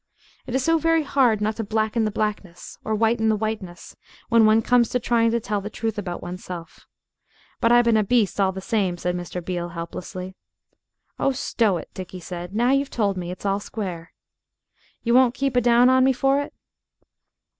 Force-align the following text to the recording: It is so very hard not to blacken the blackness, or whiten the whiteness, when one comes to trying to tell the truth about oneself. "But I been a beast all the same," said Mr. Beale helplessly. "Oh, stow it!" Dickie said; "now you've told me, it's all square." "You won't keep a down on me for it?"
It 0.47 0.55
is 0.55 0.63
so 0.63 0.79
very 0.79 1.03
hard 1.03 1.41
not 1.41 1.57
to 1.57 1.63
blacken 1.63 2.05
the 2.05 2.09
blackness, 2.09 2.75
or 2.83 2.95
whiten 2.95 3.29
the 3.29 3.35
whiteness, 3.35 3.95
when 4.29 4.47
one 4.47 4.63
comes 4.63 4.89
to 4.89 4.99
trying 4.99 5.29
to 5.29 5.39
tell 5.39 5.61
the 5.61 5.69
truth 5.69 5.99
about 5.99 6.23
oneself. 6.23 6.87
"But 7.59 7.71
I 7.71 7.79
been 7.83 7.95
a 7.97 8.03
beast 8.03 8.41
all 8.41 8.51
the 8.51 8.61
same," 8.61 8.97
said 8.97 9.15
Mr. 9.15 9.45
Beale 9.45 9.69
helplessly. 9.69 10.33
"Oh, 11.19 11.33
stow 11.33 11.77
it!" 11.77 11.89
Dickie 11.93 12.19
said; 12.19 12.55
"now 12.55 12.71
you've 12.71 12.89
told 12.89 13.15
me, 13.15 13.29
it's 13.29 13.45
all 13.45 13.59
square." 13.59 14.11
"You 15.03 15.13
won't 15.13 15.35
keep 15.35 15.55
a 15.55 15.61
down 15.61 15.87
on 15.87 16.03
me 16.03 16.13
for 16.13 16.41
it?" 16.41 16.51